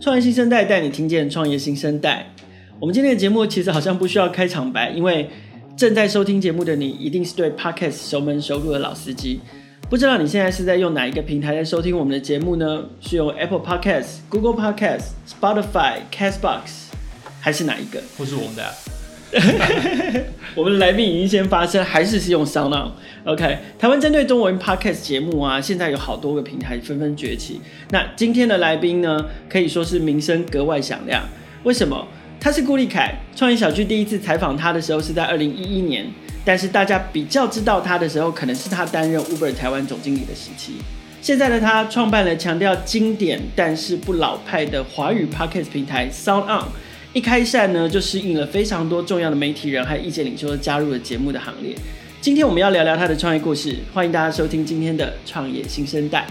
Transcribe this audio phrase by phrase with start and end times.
[0.00, 2.24] 创业新生代带你听见创业新生代。
[2.78, 5.28] 我们今天的节目其实好像不需要开场白，因为
[5.76, 9.40] 正在收听节目的你一定是对 Podcast 熟门熟路的老司机。
[9.90, 12.84] 不知道你现在是在用哪一个平台在收听我们的节目呢？
[13.00, 16.60] 是用 Apple Podcast、Google Podcast、Spotify、Castbox，
[17.40, 18.00] 还是哪一个？
[18.16, 18.72] 或是我们的？
[20.54, 27.60] 我们的来宾已经先发声，还是是用 SoundOn？OK，台湾针对中文 Podcast 节目啊，现在有好多个平台纷纷崛起。
[27.90, 31.22] 那今天的来宾呢，可以说是名声格外响亮。
[31.64, 32.08] 为什么？
[32.40, 33.14] 他是顾立凯。
[33.36, 36.06] 创业小聚第一次采访他的时候是在二零一一年，
[36.44, 40.74] 但是大家比较知道他的时候，可能是他担任 Uber 台湾总经理的时期。
[41.20, 46.64] 现在的他创办了强调经典但是不老派的华语 Podcast 平台 SoundOn。
[47.18, 51.74] 一开赛呢，就吸引了非常多重要的媒体人还有意见领袖加入了节目的行列。
[52.20, 56.24] 今天我们要聊聊他的创业故事，欢迎大家收听今天的创业新生代。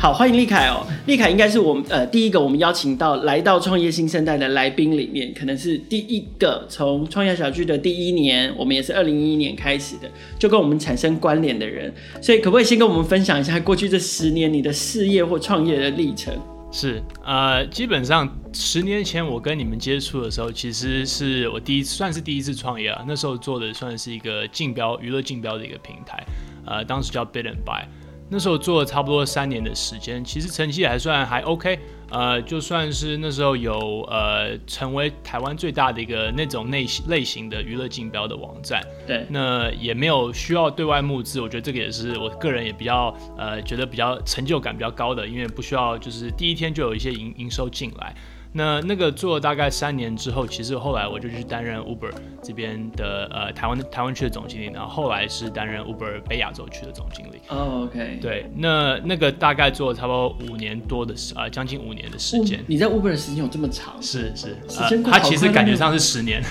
[0.00, 0.82] 好，欢迎立凯哦。
[1.04, 11.92] 立凯应该是我们呃第一个我们邀请到来到创业新生代的来宾里面，可能是第一个从创业小聚的第一年，我们也是二零一一年开始的，就跟我们产生关联的人。
[12.22, 16.32] 所以可不可以先跟我们分享一下过去这十年你的事业或创业的历程？
[16.72, 23.04] 是，呃，基本上十年前我跟你们接触的时候，其实是我第一次算是第一次创业啊。
[23.06, 26.24] 那时候做的算是一个竞标娱乐竞标的一个平台，
[26.64, 27.84] 呃，当时叫 Bid and Buy。
[28.30, 31.76] 那时候做了差不多三年的时间，其实成绩还算还 OK，
[32.10, 48.14] 呃，就算是那时候有呃成为台湾最大的一个那种类类型的娱乐竞标的网站，对，那也没有需要对外募资，我觉得这个也是我个人也比较呃觉得比较成就感比较高的，因为不需要就是第一天就有一些营营收进来。
[48.52, 52.10] 那那个做了大概三年之后，其实后来我就去担任 Uber
[52.42, 57.40] 这边的呃台湾台湾区的总经理，然后后来是担任 Uber 北亚洲区的总经理。
[57.48, 58.18] 哦、oh,，OK。
[58.20, 62.58] 对，那那个大概做了差不多五年多的时，呃，将近五年的时间。
[62.66, 63.94] 你在 Uber 的时间有这么长？
[64.02, 66.42] 是是，时间呃，他其实感觉上是十年。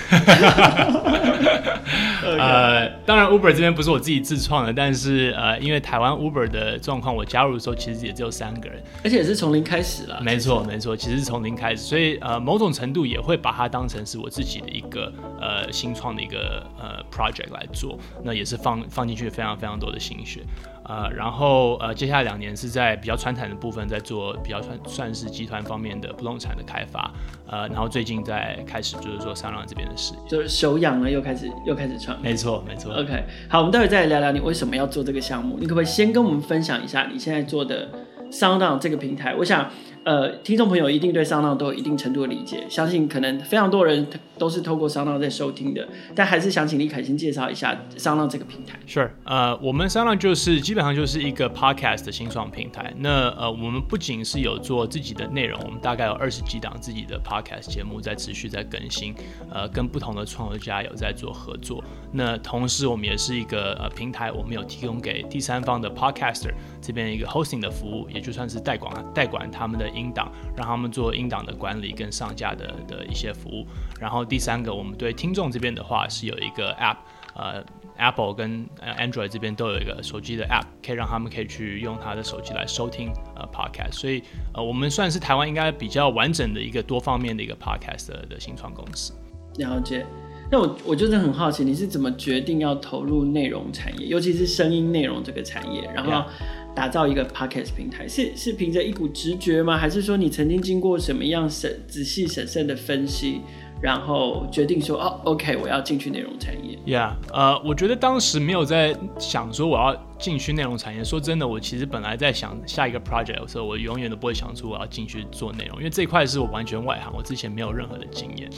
[2.22, 10.20] 呃，当然 Uber 这边不是我自己自创的，但是呃，因为台湾 Uber 的状况，我加入的时候其实也只有三个人，而且也是从零开始了。
[10.22, 11.89] 没错没错，其实是从零开始。
[11.90, 20.40] 所以呃，某种程度也会把它当成是我自己的一个呃新创的一个呃 project 来做，那也是放放进去非常非常多的心血，
[20.84, 27.12] 呃，然后呃接下来两年是在比较传产的部分在做比较算算是集团方面的不动产的开发，
[27.48, 32.92] 呃，然后最近在开始就是说 SoundOn 这边的事，就是手痒了又开始又开始创，没错没错。
[32.94, 37.88] OK，好，我们待会再来聊聊你为什么要做这个项目，你可不可以先跟我们分享一下你现在做的
[38.30, 39.34] SoundOn 这个平台？
[39.34, 39.68] 我想。
[40.02, 44.06] 呃，听众朋友一定对 SoundOn 都有一定程度的理解，相信可能非常多人
[44.38, 48.78] 都是透过 SoundOn 在收听的，但还是想请李凯先介绍一下 SoundOn 这个平台。
[48.88, 52.94] Sure，呃，我们 SoundOn 就是基本上就是一个 Podcast 的新创平台。
[52.96, 59.14] 那呃，我们不仅是有做自己的内容，我们大概有二十几档自己的 Podcast 节目在持续在更新，
[59.50, 61.84] 呃，跟不同的创作家有在做合作。
[62.10, 69.89] 那同时，我们也是一个呃平台，我们有提供给第三方的 Podcaster 这边一个 Hosting 的服务，也就算是代管代管他们的。
[69.90, 73.66] 音档，让他们做音档的管理跟上架的的一些服务。
[74.00, 76.96] 然后第三个，我们对听众这边的话是有一个 App，
[77.34, 77.62] 呃
[77.96, 78.66] ，Apple 跟
[78.98, 83.92] Android 这边都有一个手机的 App，可以让他们可以去用他的手机来收听呃 Podcast。
[83.92, 84.22] 所以
[84.54, 89.12] 呃，我们算是台湾应该比较完整的一个多方面的一个 Podcast 的，的新创公司。
[89.56, 90.06] 了解。
[90.52, 96.28] 那我我就是很好奇，你是怎么决定要投入内容产业，尤其是声音内容这个产业，然后.
[96.74, 99.76] 打造一个 podcast 平台，是是凭着一股直觉吗？
[99.76, 103.40] 还是说你曾经经过什么样审仔细审慎的分析，
[103.82, 111.02] 然后决定说哦，OK，我要进去内容产业？Yeah，呃，我觉得当时没有在想说我要进去内容产业。
[111.02, 118.50] 说真的，我其实本来在想下一个 project 的时候，我永远都不会想出我要进去做内容，因为这块是我完全外行，我之前没有任何的经验。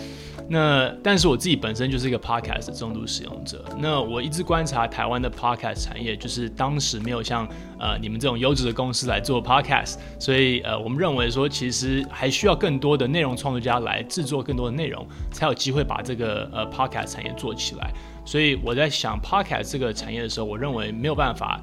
[0.49, 3.65] 那但是我自己本身就是一个 podcast 重度使用者。
[3.79, 7.49] 那我一直观察台湾的 podcast 产业，就是当时没有像
[7.79, 17.93] 呃你们这种优质的公司来做 podcast，所以呃我们认为说其实还需要更多的内容创作家来制作更多的内容，才有机会把这个呃 podcast 产业做起来。
[18.25, 21.61] 所以我在想 p o c k e t 这个产业的时候，我认为没有办法。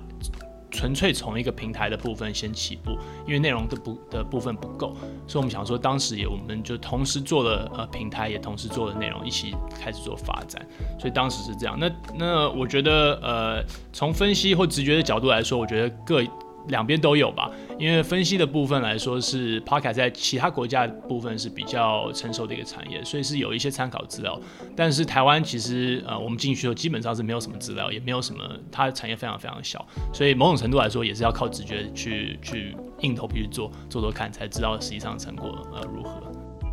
[0.72, 2.92] 纯粹从一个平台的部分先起步，
[3.26, 4.96] 因为内容的不的部分不够，
[5.28, 10.64] 所以我们想说，当时也我们就同时做了呃平台，也同时做了内容，一起开始做发展。
[11.00, 11.76] 所以当时是这样。
[11.78, 16.24] 那那我觉得呃，从分析或直觉的角度来说，我觉得各
[16.70, 17.52] 两边都有吧。
[17.78, 24.40] 因为分析的部分来说，是 p o c a 在其他国家部分是比较成熟的一个产业，所以是有一些参考资料。
[24.76, 36.22] 但是台湾其实呃，我们进去后基本上是没有什么资料，也没有什么，它的产业非常非常小，所以某种程度来说也是要靠直觉去去硬头皮去做做做看，才知道实际上成果呃如何。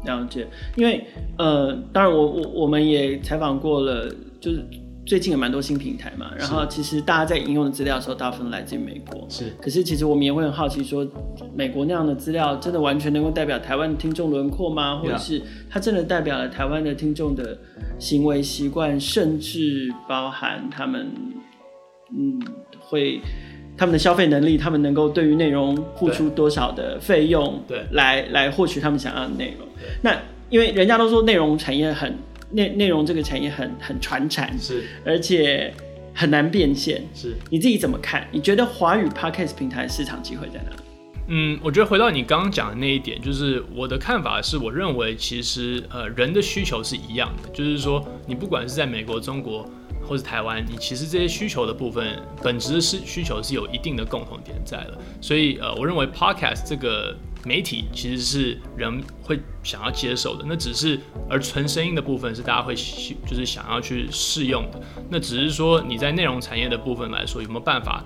[0.05, 0.47] 了解，
[0.77, 1.05] 因为
[1.39, 4.65] 呃，当然我我我们也采访过了，就是。
[5.07, 9.25] 最近有蛮多新平台嘛，然后其实大家在引用的资料的时候，大部分来自于美国。
[9.31, 11.07] 是，可是其实我们也会很好奇，说
[11.55, 14.97] 美国那样的资料真的完全能够代表台湾的听众轮廓吗？
[14.97, 17.57] 或者是它真的代表了台湾的听众的
[18.01, 21.09] 行为习惯，甚至包含他们，
[22.11, 22.43] 嗯，
[22.81, 23.21] 会
[23.77, 29.69] 他们的消费能力，他们能够对于内容付出多少的费用，对，来来获取他们想要的内容。
[30.03, 30.21] 那
[30.51, 32.13] 因为人家都说内容产业很。
[32.51, 35.73] 内内容这个产业很很传产，是，而且
[36.15, 37.35] 很难变现，是。
[37.51, 38.27] 你自己怎么看？
[38.31, 40.77] 你觉得华语 Podcast 平台市场机会在哪里？
[41.29, 49.69] 嗯，我觉得回到你刚刚讲的那一点，就是我的看法是，我认为其实呃人的需求是一样的，就是说你不管是在美国、中国。
[50.09, 57.13] 或是台湾，你其实这些需求的部分，本质是需求是有一定的共同点在的，所以呃，我认为 Podcast 这个
[57.47, 60.99] 媒体其实是人会想要接受的，那只是
[61.31, 68.03] 而纯声音的部分是大家会就是想要去试用的，那只是说你在内容产业的部分来说，有没有办法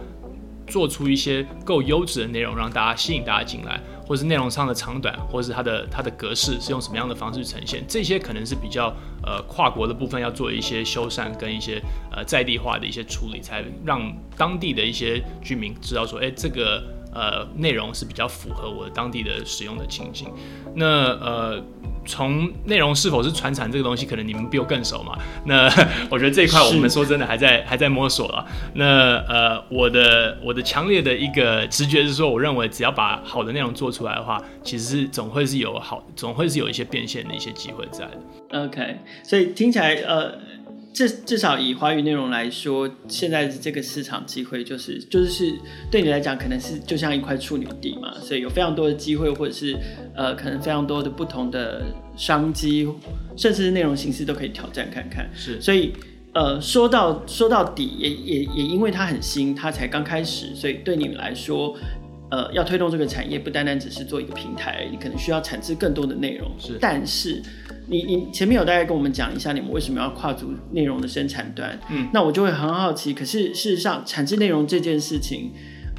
[0.66, 3.80] 做出一些够优质的内容，让大家吸引大家进来。
[4.06, 8.92] 或是内容上的长短，或是它的它的格式是用什么样的方式呈现，这些可能是比较
[9.22, 20.28] 呃跨国的部分要做一些修缮跟一些呃在地化的一些处理，才让当地的一些居民知道说，哎，这个呃内容是比较符合我当地的使用的情景。
[20.74, 21.62] 那呃。
[22.06, 25.18] 从内容是否是传产这个东西，可能你们比我更熟嘛。
[25.44, 25.66] 那
[26.10, 28.44] 我觉得这一块我们说真的还在还在摸索了。
[28.72, 38.64] 那呃，我的我的强烈的一个直觉是说，我认为只要把好的内容做出来的话，其实是总会是有好，总会是有一些变现的一些机会在的。
[38.64, 40.32] OK，所以听起来呃。
[40.92, 45.54] 至至少以华语内容来说，现在的这个市场机会就是就是是
[45.90, 49.76] 对你来讲，可能是就像一块处女地嘛，所以有非常多的机会，或者是
[50.14, 51.84] 呃，可能非常多的不同的
[52.16, 52.88] 商机，
[53.36, 55.30] 甚至是内容形式都可以挑战看看。
[55.34, 55.92] 是，所以
[56.32, 61.76] 呃，说到说到底，也也也因为它很新，它才刚开始，所以对你们来说，
[62.30, 66.50] 呃，要推动这个产业，不单单只是做一个平台，你可能需要产制更多的内容。
[66.58, 67.42] 是，但是。
[67.86, 73.12] 你你前面有大概跟我们讲一下你们为什么要跨足内容的生产端，嗯，那我就会很好奇。
[73.12, 75.50] 可是事实上，产制内容这件事情，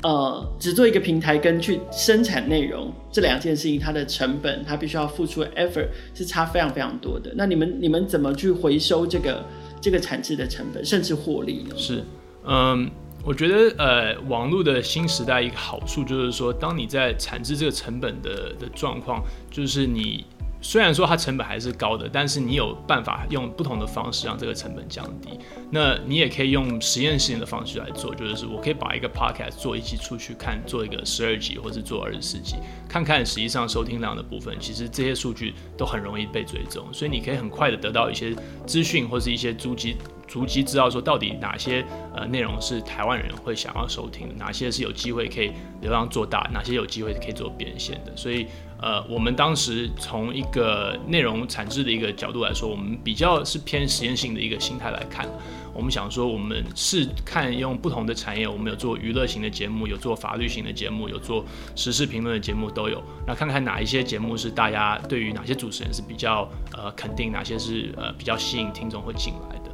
[0.01, 7.33] 呃，只做一个平台跟去生产内容这两件事情，它的成本，它必须要付出的 effort 是差非常非常多的。
[7.35, 9.43] 那你们你们怎么去回收这个
[9.81, 11.75] 这个产制的成本，甚至获利呢？
[11.75, 12.01] 是，
[12.47, 12.89] 嗯，
[13.23, 20.25] 我觉得呃，网络的新时代一个好处就是说，当你在产制这个成本的的状况，就是你。
[20.63, 25.31] 虽然说它成本还是高的，但是你有办法用不同的方式让这个成本降低。
[25.71, 32.57] 那你也可以用实验性的方式来做，就是我可以把一个 podcast 做一期出去看，做一个十二集或者做二十四集，
[32.87, 38.35] 看看实际上收听量的部分，其实这些数据都很容易被追踪，所以你可以很快的得到一些
[38.67, 39.95] 资讯或是一些足迹。
[40.27, 41.85] 逐级知道说到底哪些
[42.15, 45.51] 呃内容是台湾人会想要收听，哪些是有机会可以
[45.81, 48.15] 流量做大，哪些有机会可以做变现的。
[48.15, 48.47] 所以
[48.79, 55.27] 呃，我们当时从一个内容产制的一个角度来说，我们比较是偏实验性的一个心态来看。
[55.73, 63.01] 我们想说，我们是看用不同的产业，我们有做娱乐型的节目，有做法律型的节目，有做时事评论的节目都有。
[63.25, 69.71] 那看看哪一些节目是大家对于哪些主持人是比较呃肯定，哪些是呃比较吸引听众会进来的。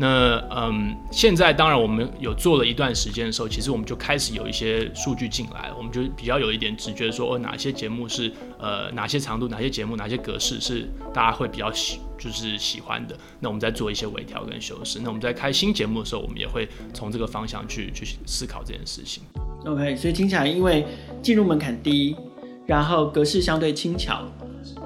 [0.00, 15.00] 那嗯，现在当然我们有做了一段时间的时候，其实我们就开始有一些数据进来，我们就比较有一点直觉说，哦，哪些节目是呃哪些长度，哪些节目哪些格式是大家会比较喜就是喜欢的，那我们在做一些微调跟修饰。
[15.02, 19.24] 那我们在开新节目的时候，我们也会从这个方向去去思考这件事情。
[19.66, 20.86] OK，所以听起来因为
[21.20, 22.14] 进入门槛低，
[22.66, 24.22] 然后格式相对轻巧，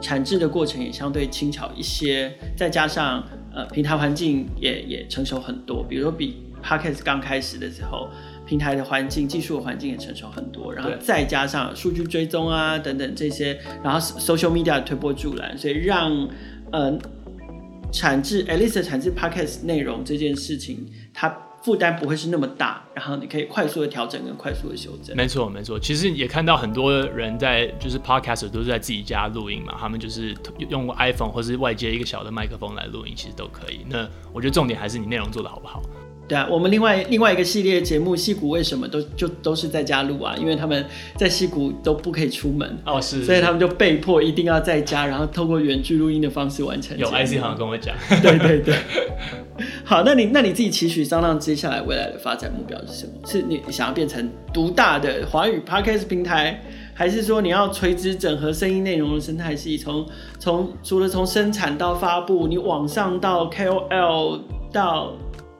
[0.00, 3.22] 产制的过程也相对轻巧一些，再加上。
[3.54, 8.08] 呃，平台环境也也成熟很多，比如说比 Podcast 刚开始的时候，
[8.46, 16.28] 平台的环境、技术的环境也成熟很多，然后再加上数据追踪啊等等这些，然后 social media 的推波助澜，所以让
[16.70, 16.98] 呃
[17.92, 21.36] 产制 at least 产制 Podcast 内容这件事情，它。
[21.62, 25.16] 负担不会是那么大，然后你可以快速的调整跟快速的修正。
[25.16, 25.78] 没错，没错。
[25.78, 30.34] 其实也看到很多人在就是 Podcast 都是在自己家录音嘛，他们就是
[30.68, 33.86] 用 iPhone 或是外接一个小的麦克风来录音，其实都可以。
[33.88, 35.82] 那我觉得重点还是你内容做的好不好。
[36.28, 46.96] 对啊，我们另外另外一个系列节目《戏骨为什么》都就都是在家录啊，因为他们在戏骨都不可以出门哦，是，所以他们就被迫一定要在家，然后透过远距录音的方式完成。
[46.96, 48.74] 有 IC 好像跟我讲，对对对。
[49.92, 53.12] 好，那你那你自己期许张浪接下来未来的发展目标是什么？
[53.26, 56.58] 是你想要变成独大的华语 Podcast 平台？
[56.94, 60.06] 还是说你要垂直整合声音内容的生态系，从
[60.38, 64.40] 从除了从生产到发布，你网上到 KOL
[64.72, 65.12] 到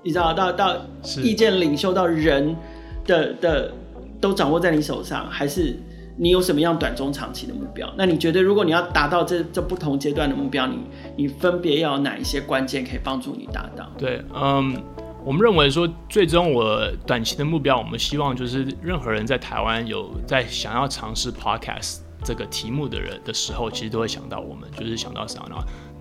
[0.03, 0.79] 你知道到到
[1.23, 2.57] 意见领袖到人
[3.05, 3.71] 的的
[4.19, 5.77] 都掌握在你手上，还是
[6.16, 7.92] 你有什么样短中长期的目标？
[7.97, 10.78] 那你觉得如果你要达到这这不同阶段的目标，你
[11.16, 13.88] 你分别要有哪一些关键可以帮助你达到？
[13.99, 14.76] 对，嗯。
[15.25, 25.45] 我们认为说，最终我短期的目标，我们希望就是任何人在台湾有在想要尝试 podcast 这个题目的人的时候，其实都会想到我们，就是想到 s o。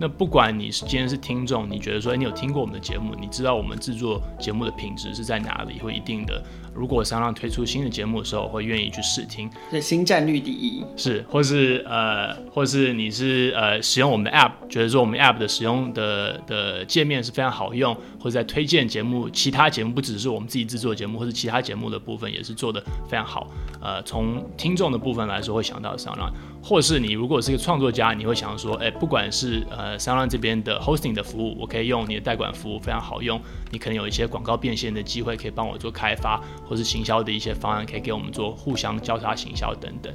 [0.02, 6.42] 那不管你是今天是听众，你觉得说，你有听过我们的节目，你知道我们制作节目的品质是在哪里，会一定的。
[6.74, 9.48] 如果 SoundOn 推出新的节目的时候，会愿意去试听。
[9.70, 23.46] 对，新战率第一是，或是呃，或是你是呃使用我们的 App，觉得说我们 App 的使用的的界面是非常好用，或者在推荐节目，其他节目不只是我们自己制作的节目，或是其他节目的部分也是做的非常好。
[23.80, 26.32] 呃，从听众的部分来说，会想到 SoundOn，
[26.62, 33.40] 或是你如果是一个创作家，你会想说，哎，不管是呃商量这边的 Hosting 的服务，我可以用你的代管服务非常好用，
[33.70, 36.40] 你可能有一些广告变现的机会，可以帮我做开发。
[36.64, 40.10] 或是行销的一些方案，可以给我们做互相交叉行销等等，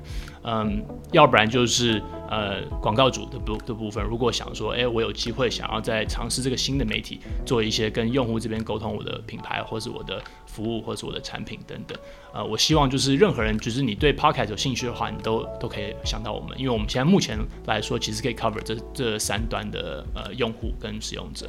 [0.50, 11.98] 嗯，要不然就是呃广告主的部的部分，如果想说，哎、欸，我有机会想要再尝试这个新的媒体，做一些跟用户这边沟通我的品牌，或是我的服务，或是我的产品等等，
[12.34, 21.48] 呃，我希望就是任何人，就是你对 Podcast 有兴趣的话，你都都可以想到我们，因为我们现在目前来说，其实可以 cover 这这三端的呃用户跟使用者。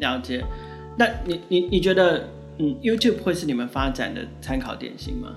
[0.00, 0.44] 了解，
[0.96, 2.28] 那你你你觉得？
[2.60, 5.28] 嗯，YouTube 会是你们发展的参考典型吗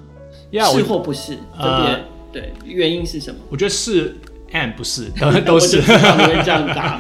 [0.52, 1.36] ？Yeah, 是或不是？
[1.36, 2.00] 分别、呃、
[2.32, 3.40] 对，原因是什么？
[3.50, 4.16] 我觉得是。
[4.54, 5.10] And 不 是，
[5.46, 5.78] 都是。
[5.80, 7.00] 我会这样打。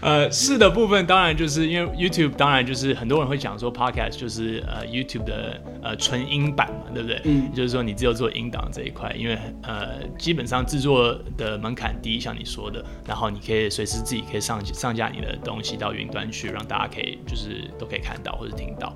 [0.00, 7.20] 呃，是的部分当然就是因为 YouTube，当然就是很多人会讲说 Podcast 就是呃 YouTube 的呃纯音版嘛，对不对？
[7.24, 7.52] 嗯。
[7.54, 18.92] 就是说你只有做音档这一块，因为呃基本上制作的门槛低，像你说的，然后你可以随时自己可以上上架你的东西到云端去，让大家可以就是都可以看到或者听到。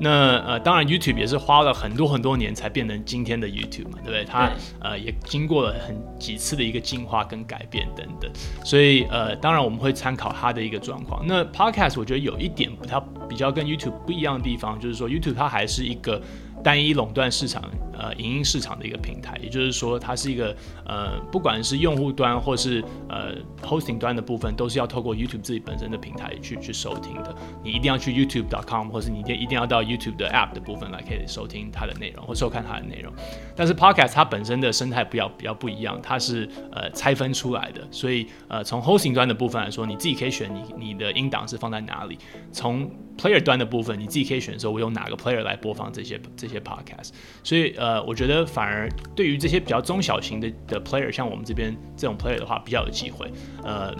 [0.00, 4.24] 那呃当然 YouTube 也是花了很多很多年才变成今天的 YouTube 嘛，对不对？
[4.24, 4.50] 它
[4.80, 7.09] 呃也经过了很几次的一个进化。
[7.10, 8.30] 化跟改变等等，
[8.64, 11.26] 所以呃，当然我们会参考它的一个状况。
[11.26, 16.22] 那 Podcast 我觉得有一点不太比较跟 YouTube 不一样的地方，就是说 YouTube 它还是一个。
[16.62, 17.62] 单一垄断市场，
[18.00, 27.34] 呃，影音市场的一个平台，也就是说，它是一个，呃，不管是用户端或是呃 hosting 端的部分，都是要透过 YouTube 自己本身的平台去去收听的。
[27.62, 33.12] 你一定要去 YouTube.com，或是你一定一定要到 YouTube 的 App 的部分来可以收听它的内容或收看它的内容。
[33.54, 42.18] 但是 Podcast 它本身的生态比较比较不一样，它是呃拆分出来的，所以呃从 hosting 端的部分来说，你自己可以选你你的音档是放在哪里。
[42.52, 47.10] 从 player 端的部分，你自己可以选择我用哪个 player 来播放这些这些 podcast，
[47.44, 53.30] 所以呃，呃我觉得反而对于这些比较中小型的的 player，像我们这边这种 player 的话，比较有机会，
[53.64, 53.92] 呃，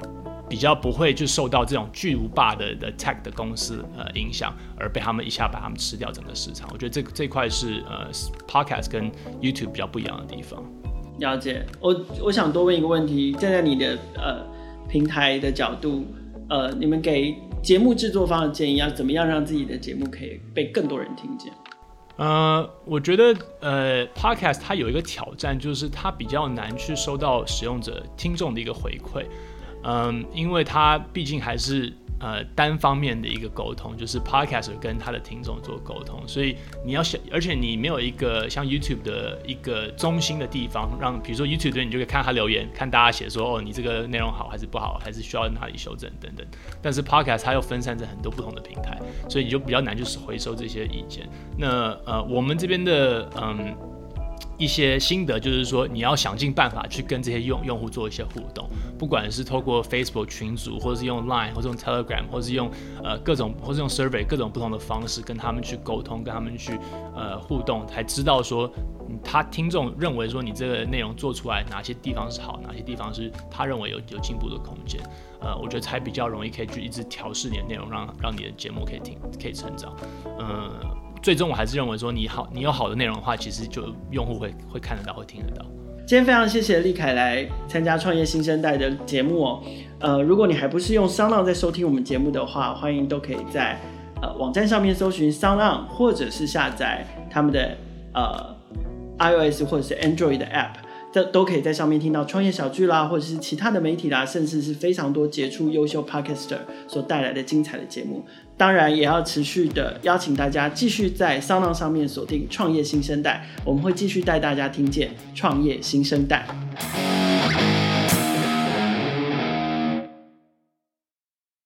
[0.48, 6.68] 比较不会就受到这种巨无霸的的 tech 的公司呃影响，而被他们一下把他们吃掉整个市场。
[6.72, 8.08] 我觉得这这块是呃
[8.46, 10.62] podcast 跟 YouTube 比较不一样的地方。
[11.18, 14.46] 了解，我我想多问一个问题，站在你的呃
[14.88, 16.06] 平台的角度，
[16.48, 17.34] 呃，你们给。
[17.62, 21.52] 节目制作方的建议要怎么样让自己的节目可以被更多人听见？
[22.16, 29.24] 呃，我觉得呃，Podcast 它有一个挑战，就是它比较难去收到使用者、听众的一个回馈，
[29.84, 31.92] 嗯、因为它毕竟还是。
[32.20, 46.46] 呃，单方面的一个沟通，就是 podcast 跟他的听众做沟通，所以你要想，而且你没有一个像 YouTube 的一个中心的地方，让比如说 YouTube 的你就可以看他留言，看大家写说哦，你这个内容好还是不好，还是需要哪里修正等等。
[46.82, 51.28] 但是 Podcast 它又分散在很多不同的平台，所以你就比较难就是回收这些意见。
[51.56, 53.74] 那呃，我们这边的嗯。
[54.60, 62.70] 一些心得就是说，你要想尽办法去跟这些用用户做一些互动，不管是透过 Facebook 群组，或者是用 Line，或者用 Telegram，或是用
[63.02, 66.78] 呃各种，或是用 Survey 各种不同的方式跟他们去沟通，跟他们去
[67.16, 68.70] 呃互动，才知道说
[69.24, 75.00] 他听众认为说你这个内容做出来哪些地方是好，哪些地方是他认为有有进步的空间。
[75.40, 79.96] 呃，我觉得才比较容易可以去一直调试你的内容，让让你的节目可以听，可以成长。
[80.38, 81.09] 嗯、呃。
[81.22, 85.64] 最终我还是认为说，你好，你有好的内容的话，其实就用户会会看得到，会听得到。
[86.06, 89.62] 今天非常谢谢立凯来参加创业新生代的节目哦。
[90.00, 93.78] 呃，如果你还不是用声浪在收听我们节目的话，欢迎都可以在
[94.20, 97.76] 呃网站上面搜寻 SoundOn，或者是下载他们的
[98.12, 98.56] 呃
[99.18, 100.72] iOS 或者是 Android 的 App，
[101.12, 106.58] 这都可以在上面听到创业小聚啦，或者是其他的媒体啦，甚至是非常多杰出优秀 Podcaster
[106.88, 108.24] 所带来的精彩的节目。
[108.60, 116.46] 当然，也要持续的邀请大家继续在 Sound 上面锁定创业新生代，我们会继续带大家听见创业新生代。